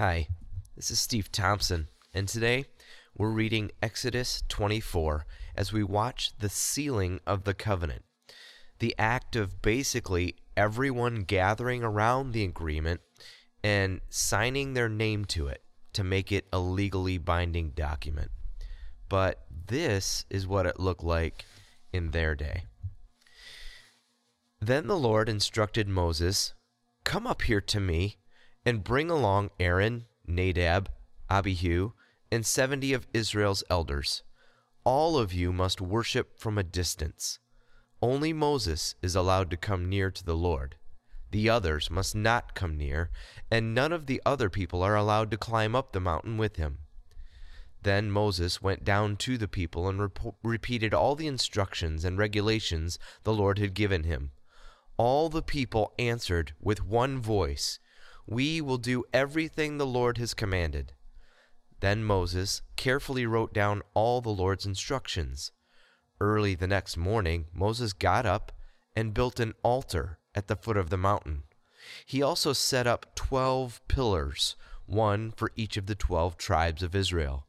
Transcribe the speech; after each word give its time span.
Hi, 0.00 0.28
this 0.76 0.90
is 0.90 0.98
Steve 0.98 1.30
Thompson, 1.30 1.88
and 2.14 2.26
today 2.26 2.64
we're 3.14 3.28
reading 3.28 3.70
Exodus 3.82 4.42
24 4.48 5.26
as 5.54 5.74
we 5.74 5.84
watch 5.84 6.32
the 6.38 6.48
sealing 6.48 7.20
of 7.26 7.44
the 7.44 7.52
covenant. 7.52 8.02
The 8.78 8.94
act 8.98 9.36
of 9.36 9.60
basically 9.60 10.36
everyone 10.56 11.24
gathering 11.24 11.84
around 11.84 12.32
the 12.32 12.44
agreement 12.44 13.02
and 13.62 14.00
signing 14.08 14.72
their 14.72 14.88
name 14.88 15.26
to 15.26 15.48
it 15.48 15.62
to 15.92 16.02
make 16.02 16.32
it 16.32 16.46
a 16.50 16.58
legally 16.58 17.18
binding 17.18 17.72
document. 17.72 18.30
But 19.10 19.44
this 19.66 20.24
is 20.30 20.46
what 20.46 20.64
it 20.64 20.80
looked 20.80 21.04
like 21.04 21.44
in 21.92 22.12
their 22.12 22.34
day. 22.34 22.62
Then 24.62 24.86
the 24.86 24.96
Lord 24.96 25.28
instructed 25.28 25.88
Moses, 25.88 26.54
Come 27.04 27.26
up 27.26 27.42
here 27.42 27.60
to 27.60 27.80
me, 27.80 28.16
and 28.64 28.84
bring 28.84 29.10
along 29.10 29.50
Aaron, 29.58 30.06
Nadab, 30.26 30.90
Abihu, 31.28 31.92
and 32.30 32.44
seventy 32.44 32.92
of 32.92 33.06
Israel's 33.12 33.64
elders. 33.70 34.22
All 34.84 35.18
of 35.18 35.32
you 35.32 35.52
must 35.52 35.80
worship 35.80 36.38
from 36.38 36.58
a 36.58 36.62
distance. 36.62 37.38
Only 38.02 38.32
Moses 38.32 38.94
is 39.02 39.14
allowed 39.14 39.50
to 39.50 39.56
come 39.56 39.88
near 39.88 40.10
to 40.10 40.24
the 40.24 40.36
Lord. 40.36 40.76
The 41.30 41.48
others 41.48 41.90
must 41.90 42.14
not 42.14 42.54
come 42.54 42.76
near, 42.76 43.10
and 43.50 43.74
none 43.74 43.92
of 43.92 44.06
the 44.06 44.20
other 44.24 44.50
people 44.50 44.82
are 44.82 44.96
allowed 44.96 45.30
to 45.30 45.36
climb 45.36 45.76
up 45.76 45.92
the 45.92 46.00
mountain 46.00 46.38
with 46.38 46.56
him. 46.56 46.78
Then 47.82 48.10
Moses 48.10 48.60
went 48.60 48.84
down 48.84 49.16
to 49.18 49.38
the 49.38 49.48
people 49.48 49.88
and 49.88 50.00
rep- 50.00 50.34
repeated 50.42 50.92
all 50.92 51.14
the 51.14 51.26
instructions 51.26 52.04
and 52.04 52.18
regulations 52.18 52.98
the 53.22 53.32
Lord 53.32 53.58
had 53.58 53.74
given 53.74 54.04
him. 54.04 54.32
All 54.96 55.28
the 55.28 55.42
people 55.42 55.94
answered 55.98 56.52
with 56.60 56.84
one 56.84 57.20
voice, 57.20 57.78
We 58.30 58.60
will 58.60 58.78
do 58.78 59.04
everything 59.12 59.76
the 59.76 59.86
Lord 59.86 60.16
has 60.18 60.34
commanded. 60.34 60.92
Then 61.80 62.04
Moses 62.04 62.62
carefully 62.76 63.26
wrote 63.26 63.52
down 63.52 63.82
all 63.92 64.20
the 64.20 64.30
Lord's 64.30 64.64
instructions. 64.64 65.50
Early 66.20 66.54
the 66.54 66.68
next 66.68 66.96
morning, 66.96 67.46
Moses 67.52 67.92
got 67.92 68.26
up 68.26 68.52
and 68.94 69.12
built 69.12 69.40
an 69.40 69.54
altar 69.64 70.18
at 70.32 70.46
the 70.46 70.54
foot 70.54 70.76
of 70.76 70.90
the 70.90 70.96
mountain. 70.96 71.42
He 72.06 72.22
also 72.22 72.52
set 72.52 72.86
up 72.86 73.16
twelve 73.16 73.80
pillars, 73.88 74.54
one 74.86 75.32
for 75.32 75.50
each 75.56 75.76
of 75.76 75.86
the 75.86 75.96
twelve 75.96 76.36
tribes 76.36 76.84
of 76.84 76.94
Israel. 76.94 77.46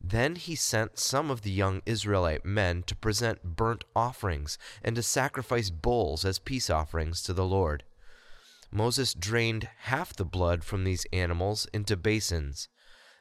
Then 0.00 0.36
he 0.36 0.54
sent 0.54 0.98
some 0.98 1.28
of 1.28 1.42
the 1.42 1.50
young 1.50 1.82
Israelite 1.86 2.44
men 2.44 2.84
to 2.84 2.94
present 2.94 3.56
burnt 3.56 3.82
offerings 3.96 4.58
and 4.82 4.94
to 4.94 5.02
sacrifice 5.02 5.70
bulls 5.70 6.24
as 6.24 6.38
peace 6.38 6.70
offerings 6.70 7.20
to 7.22 7.32
the 7.32 7.46
Lord. 7.46 7.82
Moses 8.76 9.14
drained 9.14 9.68
half 9.82 10.12
the 10.12 10.24
blood 10.24 10.64
from 10.64 10.82
these 10.82 11.06
animals 11.12 11.68
into 11.72 11.96
basins. 11.96 12.68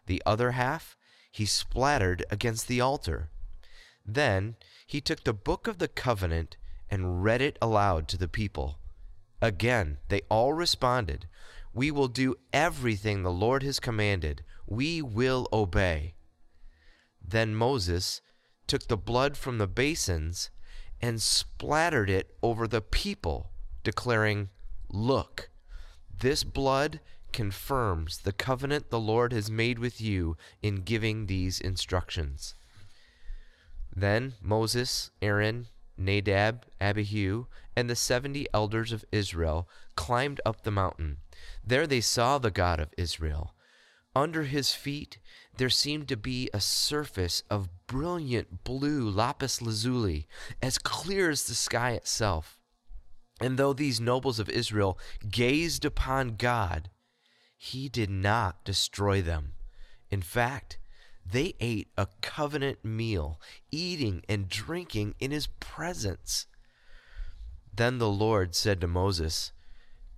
The 0.07 0.21
other 0.25 0.51
half 0.51 0.97
he 1.31 1.45
splattered 1.45 2.25
against 2.31 2.67
the 2.67 2.81
altar. 2.81 3.29
Then 4.03 4.55
he 4.87 4.99
took 4.99 5.23
the 5.23 5.33
book 5.33 5.67
of 5.67 5.77
the 5.77 5.87
covenant 5.87 6.57
and 6.89 7.23
read 7.23 7.39
it 7.39 7.59
aloud 7.61 8.07
to 8.07 8.17
the 8.17 8.27
people. 8.27 8.79
Again, 9.43 9.99
they 10.09 10.21
all 10.27 10.53
responded, 10.53 11.27
We 11.71 11.91
will 11.91 12.07
do 12.07 12.35
everything 12.51 13.21
the 13.21 13.31
Lord 13.31 13.61
has 13.61 13.79
commanded. 13.79 14.43
We 14.65 15.03
will 15.03 15.47
obey. 15.53 16.15
Then 17.23 17.53
Moses 17.53 18.21
took 18.65 18.87
the 18.87 18.97
blood 18.97 19.37
from 19.37 19.59
the 19.59 19.67
basins 19.67 20.49
and 20.99 21.21
splattered 21.21 22.09
it 22.09 22.35
over 22.41 22.67
the 22.67 22.81
people, 22.81 23.51
declaring, 23.83 24.49
Look, 24.95 25.49
this 26.15 26.43
blood 26.43 26.99
confirms 27.31 28.19
the 28.19 28.31
covenant 28.31 28.91
the 28.91 28.99
Lord 28.99 29.33
has 29.33 29.49
made 29.49 29.79
with 29.79 29.99
you 29.99 30.37
in 30.61 30.83
giving 30.83 31.25
these 31.25 31.59
instructions. 31.59 32.53
Then 33.91 34.33
Moses, 34.39 35.09
Aaron, 35.19 35.65
Nadab, 35.97 36.65
Abihu, 36.79 37.47
and 37.75 37.89
the 37.89 37.95
seventy 37.95 38.45
elders 38.53 38.91
of 38.91 39.03
Israel 39.11 39.67
climbed 39.95 40.39
up 40.45 40.61
the 40.61 40.69
mountain. 40.69 41.17
There 41.65 41.87
they 41.87 42.01
saw 42.01 42.37
the 42.37 42.51
God 42.51 42.79
of 42.79 42.93
Israel. 42.95 43.55
Under 44.15 44.43
his 44.43 44.73
feet 44.73 45.17
there 45.57 45.71
seemed 45.71 46.07
to 46.09 46.17
be 46.17 46.51
a 46.53 46.59
surface 46.59 47.41
of 47.49 47.87
brilliant 47.87 48.63
blue 48.63 49.09
lapis 49.09 49.59
lazuli, 49.59 50.27
as 50.61 50.77
clear 50.77 51.31
as 51.31 51.45
the 51.45 51.55
sky 51.55 51.93
itself. 51.93 52.59
And 53.39 53.57
though 53.57 53.73
these 53.73 53.99
nobles 53.99 54.39
of 54.39 54.49
Israel 54.49 54.97
gazed 55.29 55.85
upon 55.85 56.35
God, 56.35 56.89
he 57.57 57.89
did 57.89 58.09
not 58.09 58.63
destroy 58.63 59.21
them. 59.21 59.53
In 60.09 60.21
fact, 60.21 60.77
they 61.25 61.55
ate 61.59 61.89
a 61.97 62.07
covenant 62.21 62.83
meal, 62.83 63.39
eating 63.71 64.23
and 64.27 64.49
drinking 64.49 65.15
in 65.19 65.31
his 65.31 65.47
presence. 65.47 66.47
Then 67.73 67.97
the 67.97 68.09
Lord 68.09 68.55
said 68.55 68.81
to 68.81 68.87
Moses, 68.87 69.51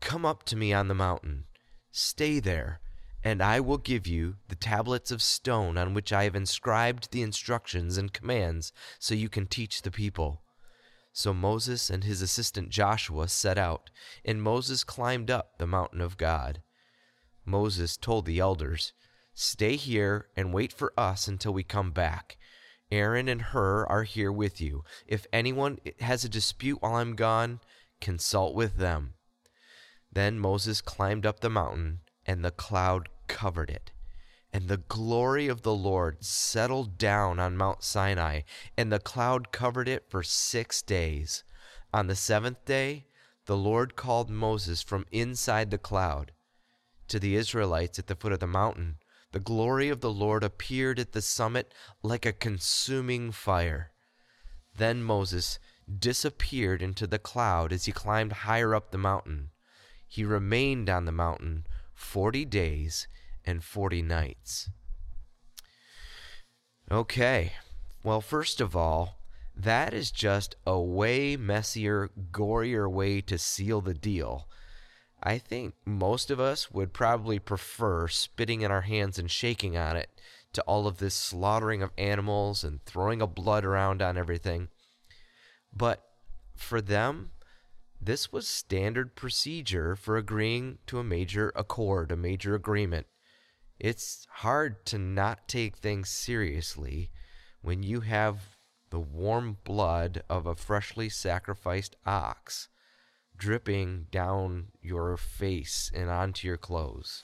Come 0.02 0.26
up 0.26 0.44
to 0.44 0.56
me 0.56 0.74
on 0.74 0.88
the 0.88 0.94
mountain, 0.94 1.46
stay 1.92 2.40
there, 2.40 2.82
and 3.24 3.42
I 3.42 3.60
will 3.60 3.78
give 3.78 4.06
you 4.06 4.36
the 4.50 4.56
tablets 4.56 5.10
of 5.10 5.22
stone 5.22 5.78
on 5.78 5.94
which 5.94 6.12
I 6.12 6.26
have 6.26 6.36
inscribed 6.36 7.12
the 7.12 7.22
instructions 7.22 7.98
and 7.98 8.12
commands, 8.12 8.74
so 9.00 9.16
you 9.16 9.30
can 9.30 9.48
teach 9.48 9.82
the 9.82 9.92
people. 9.92 10.42
So 11.18 11.34
Moses 11.34 11.90
and 11.90 12.04
his 12.04 12.22
assistant 12.22 12.72
Joshua 12.72 13.30
set 13.30 13.58
out, 13.58 13.90
and 14.26 14.44
Moses 14.44 14.84
climbed 14.84 15.32
up 15.32 15.58
the 15.58 15.66
mountain 15.66 16.02
of 16.02 16.18
God. 16.18 16.62
Moses 17.46 17.96
told 17.96 18.26
the 18.26 18.40
elders, 18.40 18.92
Stay 19.34 19.78
here 19.78 20.28
and 20.36 20.54
wait 20.54 20.74
for 20.74 20.92
us 20.98 21.30
until 21.30 21.54
we 21.54 21.64
come 21.64 21.92
back. 21.92 22.36
Aaron 22.92 23.30
and 23.30 23.42
Hur 23.42 23.86
are 23.86 24.04
here 24.04 24.32
with 24.32 24.60
you. 24.60 24.84
If 25.08 25.26
anyone 25.32 25.80
has 26.02 26.26
a 26.26 26.30
dispute 26.30 26.82
while 26.82 26.96
I'm 26.96 27.16
gone, 27.16 27.62
consult 28.02 28.54
with 28.54 28.76
them. 28.76 29.14
Then 30.12 30.38
Moses 30.38 30.82
climbed 30.82 31.26
up 31.26 31.40
the 31.40 31.50
mountain, 31.50 32.02
and 32.26 32.44
the 32.44 32.52
cloud 32.52 33.08
covered 33.28 33.70
it. 33.70 33.92
And 34.56 34.70
the 34.70 34.78
glory 34.78 35.50
of 35.50 35.64
the 35.64 35.76
Lord 35.76 36.24
settled 36.24 36.98
down 36.98 37.42
on 37.42 37.58
Mount 37.58 37.84
Sinai, 37.84 38.44
and 38.78 38.90
the 38.90 39.00
cloud 39.00 39.52
covered 39.52 39.90
it 39.90 40.06
for 40.10 40.24
six 40.24 40.82
days. 40.82 41.44
On 41.94 42.08
the 42.08 42.16
seventh 42.16 42.64
day, 42.64 43.08
the 43.48 43.58
Lord 43.58 43.98
called 43.98 44.30
Moses 44.30 44.82
from 44.82 45.08
inside 45.12 45.72
the 45.72 45.78
cloud. 45.78 46.32
To 47.10 47.20
the 47.20 47.36
Israelites 47.36 48.00
at 48.00 48.08
the 48.08 48.16
foot 48.16 48.32
of 48.32 48.40
the 48.40 48.48
mountain, 48.48 48.96
the 49.34 49.42
glory 49.42 49.90
of 49.90 50.00
the 50.00 50.10
Lord 50.10 50.42
appeared 50.42 51.00
at 51.00 51.12
the 51.12 51.22
summit 51.22 51.74
like 52.02 52.26
a 52.26 52.32
consuming 52.32 53.34
fire. 53.34 53.92
Then 54.78 55.04
Moses 55.04 55.60
disappeared 56.00 56.82
into 56.82 57.08
the 57.08 57.20
cloud 57.20 57.74
as 57.74 57.84
he 57.84 57.92
climbed 57.92 58.32
higher 58.32 58.74
up 58.74 58.92
the 58.92 58.98
mountain. 58.98 59.50
He 60.08 60.24
remained 60.24 60.90
on 60.90 61.04
the 61.04 61.12
mountain 61.12 61.68
forty 61.94 62.46
days 62.46 63.10
and 63.46 63.64
forty 63.64 64.02
nights. 64.02 64.70
Okay, 66.92 67.54
well, 68.04 68.22
first 68.22 68.62
of 68.62 68.76
all, 68.76 69.20
that 69.56 69.94
is 69.94 70.12
just 70.12 70.56
a 70.68 70.80
way 70.80 71.36
messier, 71.36 72.10
gorier 72.32 72.92
way 72.92 73.22
to 73.22 73.38
seal 73.38 73.82
the 73.82 73.94
deal. 73.94 74.48
I 75.24 75.38
think 75.38 75.74
most 75.86 76.30
of 76.30 76.40
us 76.40 76.70
would 76.72 76.94
probably 76.94 77.40
prefer 77.40 78.08
spitting 78.08 78.62
in 78.62 78.70
our 78.70 78.82
hands 78.82 79.18
and 79.18 79.32
shaking 79.32 79.76
on 79.76 79.96
it 79.96 80.10
to 80.54 80.62
all 80.64 80.88
of 80.88 80.98
this 80.98 81.16
slaughtering 81.16 81.82
of 81.82 81.92
animals 81.98 82.64
and 82.64 82.84
throwing 82.86 83.22
a 83.22 83.28
blood 83.28 83.66
around 83.66 84.02
on 84.02 84.18
everything. 84.18 84.68
But 85.76 86.04
for 86.56 86.80
them, 86.80 87.32
this 88.00 88.32
was 88.32 88.48
standard 88.48 89.16
procedure 89.16 89.96
for 89.96 90.16
agreeing 90.16 90.78
to 90.88 91.00
a 91.00 91.04
major 91.04 91.52
accord, 91.56 92.12
a 92.12 92.16
major 92.16 92.54
agreement. 92.54 93.08
It's 93.80 94.26
hard 94.30 94.86
to 94.88 94.98
not 94.98 95.48
take 95.48 95.78
things 95.78 96.10
seriously 96.10 97.12
when 97.62 97.84
you 97.84 98.02
have 98.02 98.58
the 98.90 99.00
warm 99.00 99.58
blood 99.64 100.24
of 100.30 100.46
a 100.46 100.56
freshly 100.56 101.10
sacrificed 101.10 101.96
ox 102.06 102.70
dripping 103.38 104.08
down 104.12 104.68
your 104.82 105.18
face 105.18 105.92
and 105.94 106.10
onto 106.10 106.48
your 106.48 106.58
clothes. 106.58 107.24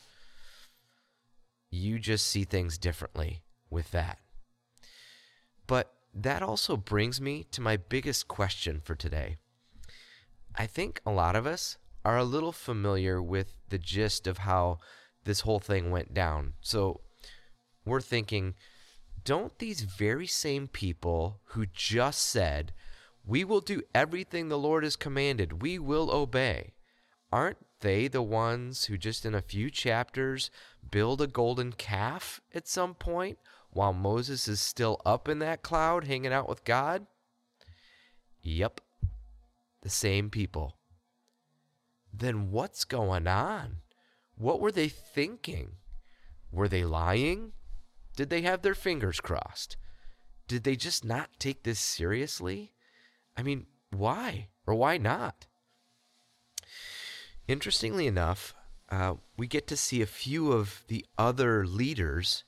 You 1.70 2.00
just 2.00 2.28
see 2.28 2.44
things 2.44 2.78
differently 2.78 3.44
with 3.70 3.92
that. 3.92 4.20
But 5.68 5.94
that 6.14 6.44
also 6.44 6.76
brings 6.76 7.22
me 7.22 7.46
to 7.52 7.62
my 7.62 7.78
biggest 7.78 8.28
question 8.28 8.82
for 8.84 8.96
today. 8.96 9.38
I 10.56 10.68
think 10.68 11.00
a 11.06 11.12
lot 11.12 11.38
of 11.38 11.48
us 11.48 11.78
are 12.04 12.18
a 12.18 12.26
little 12.26 12.52
familiar 12.52 13.22
with 13.22 13.54
the 13.70 13.78
gist 13.78 14.28
of 14.28 14.40
how 14.40 14.80
this 15.24 15.42
whole 15.42 15.60
thing 15.60 15.92
went 15.92 16.14
down. 16.14 16.54
So 16.62 17.02
we're 17.86 18.02
thinking, 18.02 18.56
don't 19.24 19.58
these 19.60 19.82
very 19.82 20.28
same 20.28 20.68
people 20.68 21.42
who 21.46 21.66
just 21.66 22.22
said, 22.22 22.74
we 23.26 23.44
will 23.44 23.62
do 23.62 23.84
everything 23.94 24.50
the 24.50 24.58
Lord 24.58 24.84
has 24.84 24.96
commanded, 24.96 25.62
we 25.62 25.78
will 25.78 26.10
obey, 26.12 26.74
aren't 27.32 27.58
they 27.82 28.08
the 28.08 28.22
ones 28.22 28.86
who 28.86 28.98
just 28.98 29.26
in 29.26 29.36
a 29.36 29.42
few 29.42 29.70
chapters 29.70 30.50
build 30.90 31.22
a 31.22 31.28
golden 31.28 31.74
calf 31.74 32.42
at 32.54 32.68
some 32.68 32.94
point 32.94 33.38
while 33.72 33.94
Moses 33.94 34.48
is 34.48 34.60
still 34.60 35.02
up 35.06 35.28
in 35.28 35.40
that 35.40 35.62
cloud 35.62 36.06
hanging 36.06 36.34
out 36.34 36.50
with 36.50 36.64
God? 36.64 37.06
Yep, 38.42 38.82
the 39.82 39.90
same 39.90 40.30
people. 40.30 40.78
Then 42.14 42.52
what's 42.52 42.84
going 42.84 43.28
on? 43.28 43.78
What 44.42 44.60
were 44.60 44.72
they 44.72 44.90
thinking? 44.90 45.74
Were 46.52 46.68
they 46.68 46.84
lying? 46.84 47.52
Did 48.16 48.32
they 48.32 48.42
have 48.42 48.64
their 48.64 48.74
fingers 48.74 49.20
crossed? 49.20 49.78
Did 50.48 50.64
they 50.64 50.76
just 50.76 51.06
not 51.06 51.30
take 51.38 51.62
this 51.62 51.80
seriously? 51.80 52.74
I 53.38 53.44
mean, 53.44 53.68
why 53.92 54.48
or 54.66 54.74
why 54.74 54.98
not? 54.98 55.46
Interestingly 57.48 58.08
enough, 58.08 58.56
uh, 58.90 59.14
we 59.38 59.46
get 59.46 59.68
to 59.68 59.78
see 59.78 60.02
a 60.02 60.08
few 60.08 60.52
of 60.52 60.86
the 60.88 61.06
other 61.20 61.64
leaders 61.68 62.44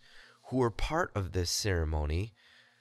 who 0.45 0.57
were 0.57 0.71
part 0.71 1.11
of 1.13 1.31
this 1.31 1.51
ceremony 1.51 2.33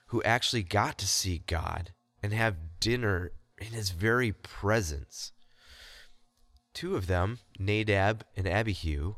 who 0.06 0.23
actually 0.23 0.62
got 0.62 0.97
to 0.97 1.06
see 1.06 1.43
God 1.47 1.93
and 2.23 2.32
have 2.32 2.81
dinner 2.81 3.32
in 3.58 3.69
his 3.75 3.91
very 3.91 4.32
presence. 4.32 5.32
Two 6.75 6.97
of 6.97 7.07
them, 7.07 7.39
Nadab 7.59 8.25
and 8.37 8.47
Abihu, 8.47 9.17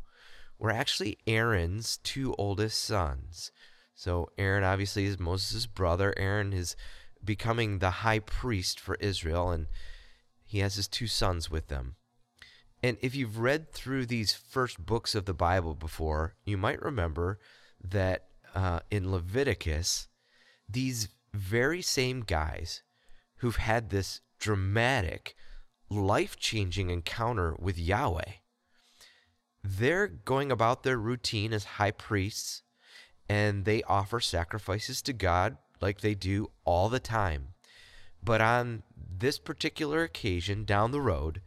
were 0.59 0.71
actually 0.71 1.19
Aaron's 1.27 1.99
two 1.99 2.35
oldest 2.37 2.83
sons. 2.83 3.53
So 3.95 4.31
Aaron 4.39 4.65
obviously 4.65 5.05
is 5.05 5.19
Moses' 5.19 5.67
brother. 5.67 6.15
Aaron 6.17 6.53
is 6.53 6.77
becoming 7.25 7.79
the 7.79 7.91
high 7.91 8.19
priest 8.19 8.81
for 8.81 8.97
Israel, 8.97 9.51
and 9.51 9.67
he 10.45 10.59
has 10.59 10.75
his 10.75 10.89
two 10.89 11.07
sons 11.07 11.51
with 11.51 11.69
them. 11.69 11.97
And 12.83 12.99
if 13.01 13.15
you've 13.15 13.39
read 13.39 13.73
through 13.73 14.07
these 14.07 14.35
first 14.35 14.85
books 14.85 15.15
of 15.15 15.25
the 15.25 15.33
Bible 15.33 15.75
before, 15.75 16.35
you 16.45 16.59
might 16.59 16.83
remember 16.83 17.39
that 17.83 18.27
uh, 18.55 18.81
in 18.91 19.11
Leviticus, 19.11 20.09
these 20.69 21.09
very 21.33 21.83
same 21.83 22.21
guys 22.21 22.83
who've 23.37 23.57
had 23.57 23.91
this 23.91 24.21
dramatic, 24.39 25.35
life 25.89 26.37
changing 26.39 26.91
encounter 26.91 27.55
with 27.59 27.79
Yahweh, 27.79 28.33
they're 29.63 30.09
going 30.09 30.53
about 30.53 30.83
their 30.83 30.99
routine 30.99 31.53
as 31.53 31.65
high 31.65 31.91
priests 31.91 32.63
and 33.29 33.65
they 33.65 33.83
offer 33.85 34.21
sacrifices 34.21 35.01
to 35.03 35.13
God 35.13 35.57
like 35.81 36.01
they 36.01 36.15
do 36.15 36.51
all 36.65 36.89
the 36.89 37.01
time. 37.01 37.49
But 38.23 38.41
on 38.41 38.83
this 38.97 39.39
particular 39.39 40.03
occasion 40.03 40.65
down 40.65 40.91
the 40.91 41.01
road, 41.01 41.41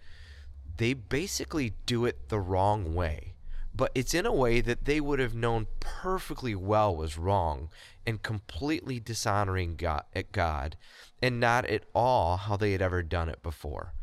they 0.78 0.94
basically 0.94 1.74
do 1.86 2.06
it 2.06 2.30
the 2.30 2.40
wrong 2.40 2.94
way. 2.94 3.34
But 3.76 3.92
it's 3.94 4.14
in 4.16 4.26
a 4.26 4.34
way 4.34 4.62
that 4.62 4.86
they 4.86 5.00
would 5.00 5.20
have 5.20 5.36
known 5.36 5.68
perfectly 5.80 6.56
well 6.56 6.96
was 6.96 7.18
wrong 7.18 7.70
and 8.06 8.24
completely 8.24 9.00
dishonoring 9.00 9.76
God, 9.76 10.04
at 10.16 10.32
God 10.32 10.78
and 11.22 11.40
not 11.40 11.66
at 11.66 11.84
all 11.94 12.38
how 12.38 12.58
they 12.58 12.72
had 12.72 12.82
ever 12.82 13.04
done 13.04 13.30
it 13.30 13.44
before. 13.44 13.94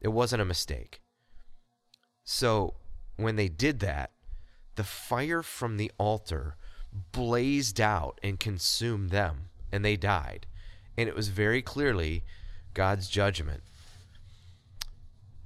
It 0.00 0.08
wasn't 0.08 0.42
a 0.42 0.46
mistake. 0.46 1.00
So 2.24 2.74
when 3.16 3.36
they 3.36 3.48
did 3.48 3.80
that, 3.80 4.12
the 4.76 4.84
fire 4.84 5.42
from 5.42 5.76
the 5.76 5.90
altar 5.98 6.56
blazed 7.12 7.80
out 7.80 8.18
and 8.22 8.38
consumed 8.38 9.10
them, 9.10 9.50
and 9.72 9.84
they 9.84 9.96
died. 9.96 10.46
And 10.96 11.08
it 11.08 11.14
was 11.14 11.28
very 11.28 11.62
clearly 11.62 12.24
God's 12.74 13.08
judgment. 13.08 13.62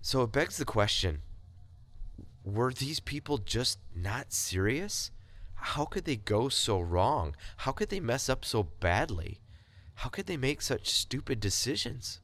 So 0.00 0.22
it 0.22 0.32
begs 0.32 0.56
the 0.56 0.64
question 0.64 1.22
were 2.44 2.72
these 2.72 3.00
people 3.00 3.38
just 3.38 3.78
not 3.94 4.32
serious? 4.32 5.12
How 5.54 5.84
could 5.84 6.04
they 6.04 6.16
go 6.16 6.48
so 6.48 6.80
wrong? 6.80 7.36
How 7.58 7.70
could 7.70 7.88
they 7.88 8.00
mess 8.00 8.28
up 8.28 8.44
so 8.44 8.64
badly? 8.64 9.40
How 9.94 10.08
could 10.08 10.26
they 10.26 10.36
make 10.36 10.60
such 10.60 10.88
stupid 10.88 11.38
decisions? 11.38 12.20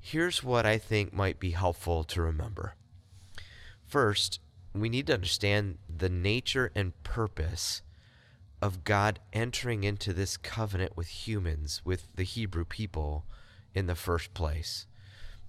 Here's 0.00 0.42
what 0.42 0.64
I 0.64 0.78
think 0.78 1.12
might 1.12 1.38
be 1.38 1.50
helpful 1.50 2.04
to 2.04 2.22
remember. 2.22 2.74
First, 3.86 4.40
we 4.74 4.88
need 4.88 5.06
to 5.08 5.14
understand 5.14 5.78
the 5.88 6.08
nature 6.08 6.70
and 6.74 7.00
purpose 7.02 7.82
of 8.60 8.84
God 8.84 9.20
entering 9.32 9.84
into 9.84 10.12
this 10.12 10.36
covenant 10.36 10.96
with 10.96 11.26
humans, 11.26 11.82
with 11.84 12.08
the 12.14 12.24
Hebrew 12.24 12.64
people 12.64 13.24
in 13.74 13.86
the 13.86 13.94
first 13.94 14.34
place. 14.34 14.86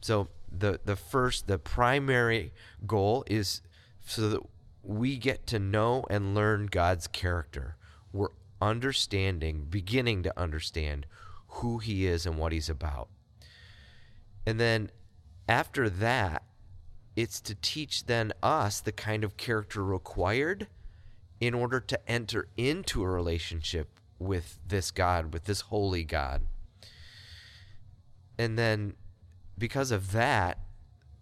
So 0.01 0.29
the 0.51 0.79
the 0.83 0.95
first 0.95 1.47
the 1.47 1.59
primary 1.59 2.53
goal 2.85 3.23
is 3.27 3.61
so 4.05 4.29
that 4.29 4.41
we 4.83 5.17
get 5.17 5.45
to 5.47 5.59
know 5.59 6.05
and 6.09 6.33
learn 6.33 6.67
God's 6.67 7.07
character. 7.07 7.75
We're 8.13 8.29
understanding, 8.61 9.67
beginning 9.69 10.23
to 10.23 10.39
understand 10.39 11.05
who 11.47 11.79
he 11.79 12.05
is 12.05 12.25
and 12.25 12.37
what 12.37 12.51
he's 12.51 12.69
about. 12.69 13.09
And 14.49 14.59
then 14.59 14.89
after 15.47 15.91
that, 15.91 16.41
it's 17.15 17.39
to 17.41 17.53
teach 17.53 18.07
then 18.07 18.33
us 18.41 18.79
the 18.81 18.91
kind 18.91 19.23
of 19.23 19.37
character 19.37 19.83
required 19.83 20.65
in 21.39 21.53
order 21.53 21.79
to 21.81 22.09
enter 22.09 22.47
into 22.57 23.03
a 23.03 23.07
relationship 23.07 23.99
with 24.17 24.57
this 24.67 24.89
God, 24.89 25.33
with 25.35 25.45
this 25.45 25.61
holy 25.61 26.03
God. 26.03 26.47
And 28.39 28.57
then 28.57 28.95
because 29.55 29.91
of 29.91 30.13
that, 30.13 30.57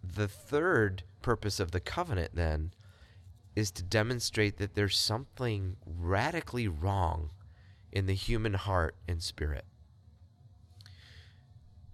the 0.01 0.29
third 0.29 1.03
purpose 1.21 1.59
of 1.59 1.71
the 1.71 1.81
covenant 1.81 2.31
then 2.33 2.71
is 3.57 3.71
to 3.71 3.83
demonstrate 3.83 4.55
that 4.55 4.73
there's 4.73 4.97
something 4.97 5.75
radically 5.85 6.69
wrong 6.69 7.31
in 7.91 8.05
the 8.05 8.13
human 8.13 8.53
heart 8.53 8.95
and 9.05 9.21
spirit 9.21 9.65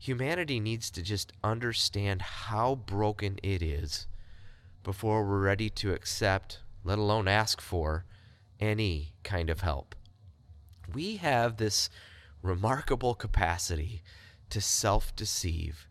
humanity 0.03 0.59
needs 0.59 0.91
to 0.91 1.01
just 1.01 1.31
understand 1.45 2.21
how 2.21 2.75
broken 2.75 3.39
it 3.41 3.61
is 3.63 4.05
before 4.83 5.25
we're 5.25 5.39
ready 5.39 5.69
to 5.69 5.93
accept, 5.93 6.59
let 6.83 6.99
alone 6.99 7.25
ask 7.25 7.61
for, 7.61 8.03
any 8.59 9.13
kind 9.23 9.49
of 9.49 9.61
help. 9.61 9.95
We 10.93 11.15
have 11.17 11.55
this 11.55 11.89
remarkable 12.41 13.15
capacity 13.15 14.03
to 14.49 14.59
self 14.59 15.15
deceive 15.15 15.87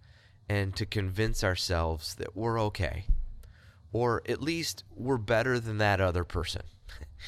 and 0.47 0.77
to 0.77 0.85
convince 0.85 1.43
ourselves 1.43 2.15
that 2.17 2.37
we're 2.37 2.61
okay, 2.61 3.07
or 3.95 4.21
at 4.29 4.43
least 4.43 4.85
we're 4.95 5.17
better 5.17 5.59
than 5.59 5.79
that 5.79 6.03
other 6.03 6.25
person. 6.25 6.65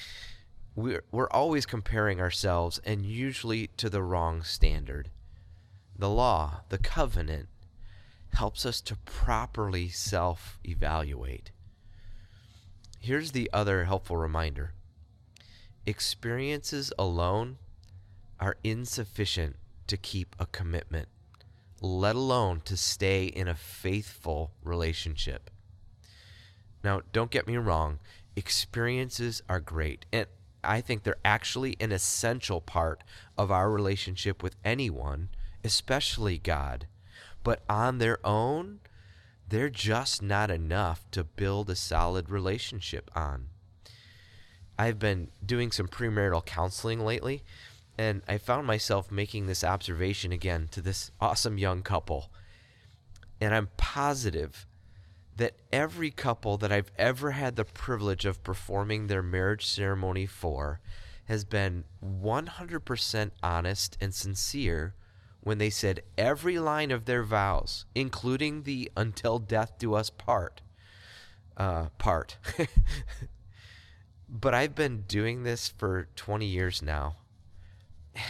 we're, 0.74 1.04
we're 1.10 1.30
always 1.30 1.64
comparing 1.64 2.20
ourselves 2.20 2.78
and 2.84 3.06
usually 3.06 3.68
to 3.78 3.88
the 3.88 4.02
wrong 4.02 4.42
standard 4.42 5.08
the 5.96 6.10
law, 6.10 6.62
the 6.68 6.78
covenant, 6.78 7.48
helps 8.34 8.66
us 8.66 8.80
to 8.80 8.96
properly 9.04 9.88
self 9.88 10.58
evaluate. 10.64 11.50
Here's 13.00 13.32
the 13.32 13.50
other 13.52 13.84
helpful 13.84 14.16
reminder 14.16 14.72
experiences 15.86 16.92
alone 16.98 17.58
are 18.40 18.56
insufficient 18.64 19.56
to 19.86 19.96
keep 19.96 20.34
a 20.38 20.46
commitment, 20.46 21.08
let 21.80 22.16
alone 22.16 22.62
to 22.64 22.76
stay 22.76 23.26
in 23.26 23.46
a 23.46 23.54
faithful 23.54 24.52
relationship. 24.62 25.50
Now, 26.82 27.02
don't 27.12 27.30
get 27.30 27.46
me 27.46 27.56
wrong, 27.56 27.98
experiences 28.36 29.42
are 29.48 29.60
great. 29.60 30.06
And 30.12 30.26
I 30.62 30.80
think 30.80 31.02
they're 31.02 31.16
actually 31.24 31.76
an 31.80 31.92
essential 31.92 32.60
part 32.60 33.04
of 33.36 33.50
our 33.50 33.70
relationship 33.70 34.42
with 34.42 34.56
anyone 34.64 35.28
especially 35.64 36.38
God. 36.38 36.86
But 37.42 37.62
on 37.68 37.98
their 37.98 38.24
own, 38.24 38.80
they're 39.48 39.70
just 39.70 40.22
not 40.22 40.50
enough 40.50 41.10
to 41.12 41.24
build 41.24 41.70
a 41.70 41.76
solid 41.76 42.30
relationship 42.30 43.10
on. 43.14 43.48
I've 44.78 44.98
been 44.98 45.28
doing 45.44 45.70
some 45.70 45.88
premarital 45.88 46.44
counseling 46.44 47.00
lately, 47.00 47.42
and 47.96 48.22
I 48.26 48.38
found 48.38 48.66
myself 48.66 49.12
making 49.12 49.46
this 49.46 49.62
observation 49.62 50.32
again 50.32 50.68
to 50.72 50.80
this 50.80 51.10
awesome 51.20 51.58
young 51.58 51.82
couple. 51.82 52.30
And 53.40 53.54
I'm 53.54 53.68
positive 53.76 54.66
that 55.36 55.54
every 55.72 56.10
couple 56.10 56.56
that 56.58 56.72
I've 56.72 56.92
ever 56.96 57.32
had 57.32 57.56
the 57.56 57.64
privilege 57.64 58.24
of 58.24 58.42
performing 58.42 59.06
their 59.06 59.22
marriage 59.22 59.66
ceremony 59.66 60.26
for 60.26 60.80
has 61.26 61.44
been 61.44 61.84
100% 62.04 63.30
honest 63.42 63.96
and 64.00 64.14
sincere 64.14 64.94
when 65.44 65.58
they 65.58 65.70
said 65.70 66.02
every 66.18 66.58
line 66.58 66.90
of 66.90 67.04
their 67.04 67.22
vows, 67.22 67.84
including 67.94 68.64
the 68.64 68.90
until 68.96 69.38
death 69.38 69.78
do 69.78 69.94
us 69.94 70.10
part 70.10 70.60
uh, 71.56 71.86
part. 71.98 72.36
but 74.28 74.54
I've 74.54 74.74
been 74.74 75.02
doing 75.02 75.42
this 75.42 75.68
for 75.68 76.08
20 76.16 76.46
years 76.46 76.82
now, 76.82 77.16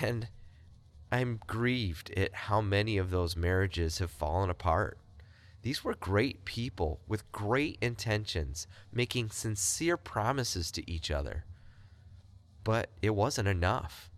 and 0.01 0.29
I'm 1.11 1.41
grieved 1.47 2.11
at 2.17 2.35
how 2.35 2.61
many 2.61 2.99
of 2.99 3.11
those 3.11 3.37
marriages 3.37 3.99
have 3.99 4.11
fallen 4.11 4.51
apart. 4.51 4.99
These 5.63 5.83
were 5.83 5.95
great 5.95 6.45
people 6.45 7.01
with 7.07 7.31
great 7.33 7.79
intentions, 7.81 8.67
making 8.93 9.31
sincere 9.31 9.97
promises 9.97 10.71
to 10.73 10.91
each 10.91 11.11
other. 11.11 11.45
But 12.65 12.91
it 13.01 13.11
wasn't 13.11 13.49
enough. 13.49 14.11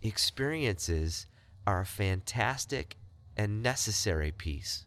Experiences 0.00 1.26
are 1.68 1.82
a 1.82 1.86
fantastic 1.86 2.96
and 3.36 3.62
necessary 3.62 4.32
piece. 4.32 4.86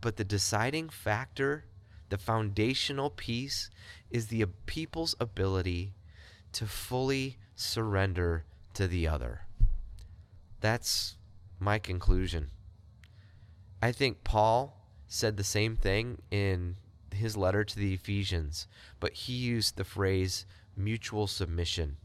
But 0.00 0.16
the 0.16 0.24
deciding 0.24 0.88
factor, 0.88 1.66
the 2.08 2.16
foundational 2.16 3.10
piece, 3.10 3.68
is 4.10 4.28
the 4.28 4.46
people's 4.64 5.14
ability 5.20 5.92
to 6.52 6.64
fully 6.64 7.36
surrender 7.56 8.46
to 8.72 8.88
the 8.88 9.06
other. 9.06 9.42
That's 10.62 11.16
my 11.60 11.78
conclusion. 11.78 12.52
I 13.82 13.92
think 13.92 14.24
Paul 14.24 14.88
said 15.08 15.36
the 15.36 15.44
same 15.44 15.76
thing 15.76 16.22
in 16.30 16.76
his 17.10 17.36
letter 17.36 17.64
to 17.64 17.76
the 17.78 17.92
Ephesians, 17.92 18.66
but 18.98 19.12
he 19.12 19.34
used 19.34 19.76
the 19.76 19.84
phrase 19.84 20.46
mutual 20.74 21.26
submission. 21.26 21.98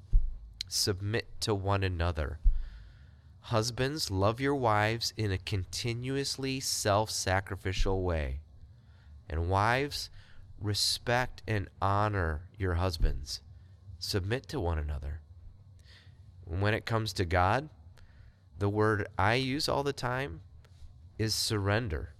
Submit 0.67 1.39
to 1.39 1.55
one 1.55 1.85
another. 1.85 2.39
Husbands, 3.47 4.11
love 4.11 4.41
your 4.41 4.55
wives 4.55 5.13
in 5.15 5.31
a 5.31 5.37
continuously 5.37 6.59
self 6.59 7.09
sacrificial 7.09 8.03
way. 8.03 8.41
And 9.29 9.49
wives, 9.49 10.09
respect 10.59 11.43
and 11.47 11.69
honor 11.81 12.41
your 12.57 12.73
husbands. 12.73 13.39
Submit 13.99 14.49
to 14.49 14.59
one 14.59 14.77
another. 14.77 15.21
When 16.43 16.73
it 16.73 16.85
comes 16.85 17.13
to 17.13 17.23
God, 17.23 17.69
the 18.59 18.67
word 18.67 19.07
I 19.17 19.35
use 19.35 19.69
all 19.69 19.83
the 19.83 19.93
time 19.93 20.41
is 21.17 21.33
surrender. 21.33 22.15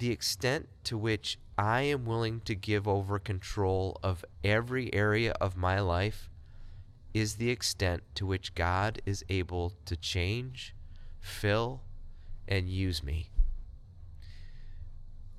The 0.00 0.10
extent 0.10 0.68
to 0.82 0.98
which 0.98 1.38
I 1.56 1.82
am 1.82 2.04
willing 2.04 2.40
to 2.40 2.56
give 2.56 2.88
over 2.88 3.20
control 3.20 4.00
of 4.02 4.24
every 4.42 4.92
area 4.92 5.30
of 5.40 5.56
my 5.56 5.78
life 5.78 6.28
is 7.18 7.36
the 7.36 7.50
extent 7.50 8.02
to 8.14 8.26
which 8.26 8.54
God 8.54 9.00
is 9.06 9.24
able 9.28 9.72
to 9.84 9.96
change, 9.96 10.74
fill, 11.20 11.82
and 12.48 12.68
use 12.68 13.02
me. 13.02 13.30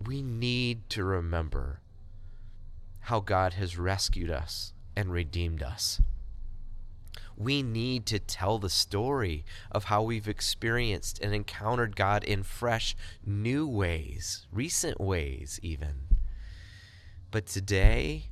We 0.05 0.21
need 0.21 0.89
to 0.89 1.03
remember 1.03 1.81
how 3.01 3.19
God 3.19 3.53
has 3.53 3.77
rescued 3.77 4.29
us 4.29 4.73
and 4.95 5.11
redeemed 5.11 5.63
us 5.63 6.01
we 7.37 7.61
need 7.61 8.07
to 8.07 8.19
tell 8.19 8.57
the 8.57 8.69
story 8.69 9.45
of 9.71 9.85
how 9.85 10.01
we've 10.01 10.27
experienced 10.27 11.19
and 11.21 11.33
encountered 11.33 11.95
God 11.95 12.23
in 12.23 12.41
fresh, 12.41 12.95
new 13.23 13.67
ways, 13.67 14.47
recent 14.51 14.99
ways, 14.99 15.59
even. 15.61 16.07
But 17.29 17.45
today, 17.45 18.29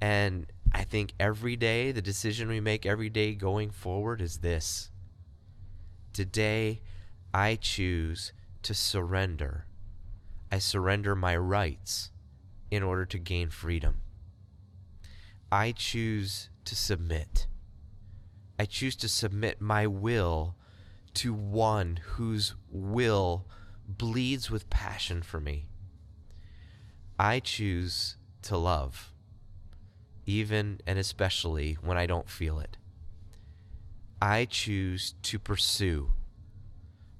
and 0.00 0.46
I 0.72 0.84
think 0.84 1.12
every 1.18 1.56
day, 1.56 1.92
the 1.92 2.02
decision 2.02 2.48
we 2.48 2.60
make 2.60 2.86
every 2.86 3.08
day 3.08 3.34
going 3.34 3.70
forward 3.70 4.20
is 4.20 4.38
this. 4.38 4.90
Today, 6.12 6.80
I 7.34 7.56
choose 7.56 8.32
to 8.62 8.74
surrender. 8.74 9.66
I 10.52 10.58
surrender 10.58 11.14
my 11.14 11.36
rights 11.36 12.10
in 12.70 12.82
order 12.82 13.04
to 13.06 13.18
gain 13.18 13.50
freedom. 13.50 14.00
I 15.50 15.72
choose 15.72 16.48
to 16.64 16.76
submit. 16.76 17.46
I 18.58 18.64
choose 18.64 18.94
to 18.96 19.08
submit 19.08 19.60
my 19.60 19.86
will 19.86 20.54
to 21.14 21.34
one 21.34 21.98
whose 22.04 22.54
will 22.70 23.46
bleeds 23.88 24.50
with 24.50 24.70
passion 24.70 25.22
for 25.22 25.40
me. 25.40 25.66
I 27.18 27.40
choose 27.40 28.16
to 28.42 28.56
love, 28.56 29.12
even 30.26 30.80
and 30.86 30.98
especially 30.98 31.78
when 31.82 31.96
I 31.96 32.06
don't 32.06 32.28
feel 32.28 32.58
it. 32.58 32.76
I 34.22 34.44
choose 34.44 35.14
to 35.22 35.38
pursue 35.38 36.10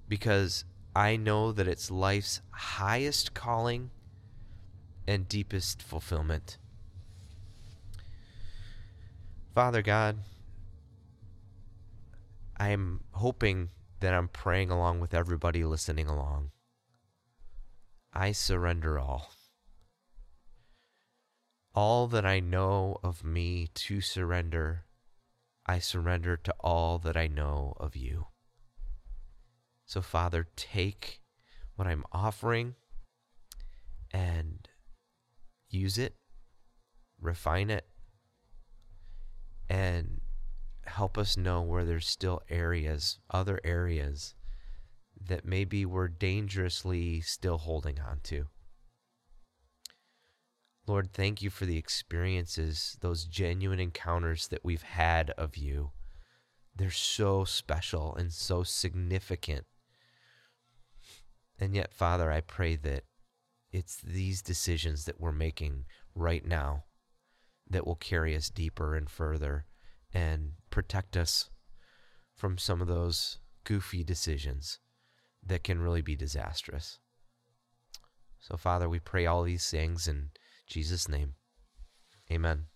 because 0.09 0.65
I 0.95 1.17
know 1.17 1.53
that 1.53 1.69
it's 1.69 1.91
life's 1.91 2.41
highest 2.51 3.33
calling 3.33 3.91
and 5.07 5.29
deepest 5.29 5.83
fulfillment. 5.83 6.59
Father 9.55 9.83
God, 9.83 10.19
I'm 12.59 13.01
hoping 13.13 13.71
that 14.01 14.15
I'm 14.15 14.29
praying 14.29 14.71
along 14.71 15.01
with 15.01 15.15
everybody 15.15 15.65
listening 15.65 16.07
along. 16.07 16.51
I 18.13 18.33
surrender 18.33 18.99
all. 18.99 19.33
All 21.75 22.09
that 22.09 22.27
I 22.27 22.41
know 22.41 22.99
of 23.03 23.23
me 23.25 23.69
to 23.75 24.01
surrender, 24.01 24.87
I 25.67 25.79
surrender 25.79 26.37
to 26.37 26.55
all 26.61 26.99
that 26.99 27.17
I 27.17 27.29
know 27.29 27.75
of 27.79 27.95
you. 27.95 28.27
So, 29.85 30.03
Father, 30.03 30.47
take 30.57 31.21
what 31.77 31.87
I'm 31.87 32.05
offering 32.13 32.75
and 34.11 34.69
use 35.69 35.97
it, 35.97 36.17
refine 37.21 37.71
it, 37.71 37.87
and 39.69 40.21
help 40.87 41.17
us 41.17 41.37
know 41.37 41.63
where 41.63 41.85
there's 41.85 42.09
still 42.09 42.43
areas, 42.51 43.21
other 43.31 43.61
areas 43.63 44.35
that 45.21 45.45
maybe 45.45 45.85
we're 45.85 46.09
dangerously 46.09 47.21
still 47.21 47.59
holding 47.59 48.01
on 48.01 48.21
to. 48.25 48.47
Lord, 50.91 51.13
thank 51.13 51.41
you 51.41 51.51
for 51.51 51.67
the 51.67 51.77
experiences, 51.77 52.97
those 53.01 53.25
genuine 53.25 53.79
encounters 53.79 54.49
that 54.49 54.65
we've 54.65 54.83
had 54.83 55.31
of 55.39 55.57
you. 55.57 55.93
They're 56.75 56.91
so 56.91 57.45
special 57.45 58.17
and 58.17 58.33
so 58.33 58.65
significant. 58.65 59.67
And 61.61 61.77
yet, 61.77 61.95
Father, 61.95 62.33
I 62.33 62.41
pray 62.41 62.75
that 62.75 63.05
it's 63.71 63.99
these 63.99 64.43
decisions 64.43 65.05
that 65.05 65.21
we're 65.21 65.31
making 65.31 65.85
right 66.17 66.45
now 66.45 66.87
that 67.69 67.87
will 67.87 67.95
carry 67.95 68.35
us 68.35 68.51
deeper 68.51 68.97
and 68.97 69.09
further 69.09 69.67
and 70.13 70.55
protect 70.71 71.17
us 71.17 71.51
from 72.35 72.59
some 72.59 72.81
of 72.81 72.89
those 72.89 73.39
goofy 73.63 74.03
decisions 74.03 74.81
that 75.41 75.63
can 75.63 75.81
really 75.81 76.03
be 76.03 76.17
disastrous. 76.17 76.99
So, 78.41 78.57
Father, 78.57 78.89
we 78.89 78.99
pray 78.99 79.25
all 79.27 79.45
these 79.45 79.71
things 79.71 80.09
in 80.09 80.31
Jesus' 80.71 81.09
name. 81.09 81.35
Amen. 82.31 82.70